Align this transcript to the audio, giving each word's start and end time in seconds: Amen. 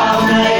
Amen. 0.00 0.59